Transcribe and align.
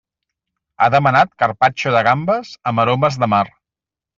Ha 0.81 0.87
demanat 0.95 1.35
carpaccio 1.43 1.93
de 1.99 2.03
gambes 2.09 2.57
amb 2.73 2.85
aromes 2.85 3.21
de 3.25 3.31
mar. 3.37 3.47